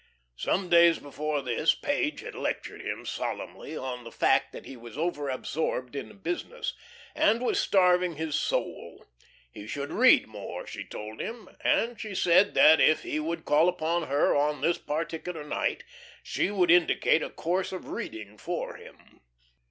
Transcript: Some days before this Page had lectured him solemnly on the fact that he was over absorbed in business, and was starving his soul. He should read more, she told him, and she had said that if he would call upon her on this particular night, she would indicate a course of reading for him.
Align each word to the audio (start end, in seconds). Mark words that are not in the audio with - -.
Some 0.35 0.67
days 0.67 0.97
before 0.97 1.43
this 1.43 1.75
Page 1.75 2.21
had 2.21 2.33
lectured 2.33 2.81
him 2.81 3.05
solemnly 3.05 3.77
on 3.77 4.03
the 4.03 4.11
fact 4.11 4.51
that 4.51 4.65
he 4.65 4.75
was 4.75 4.97
over 4.97 5.29
absorbed 5.29 5.95
in 5.95 6.17
business, 6.17 6.73
and 7.13 7.39
was 7.39 7.59
starving 7.59 8.15
his 8.15 8.33
soul. 8.33 9.05
He 9.51 9.67
should 9.67 9.91
read 9.91 10.25
more, 10.25 10.65
she 10.65 10.83
told 10.85 11.21
him, 11.21 11.55
and 11.63 12.01
she 12.01 12.07
had 12.07 12.17
said 12.17 12.53
that 12.55 12.81
if 12.81 13.03
he 13.03 13.19
would 13.19 13.45
call 13.45 13.69
upon 13.69 14.07
her 14.07 14.35
on 14.35 14.61
this 14.61 14.79
particular 14.79 15.43
night, 15.43 15.83
she 16.23 16.49
would 16.49 16.71
indicate 16.71 17.21
a 17.21 17.29
course 17.29 17.71
of 17.71 17.87
reading 17.89 18.39
for 18.39 18.77
him. 18.77 19.19